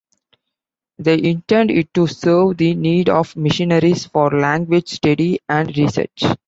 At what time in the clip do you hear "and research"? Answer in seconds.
5.47-6.23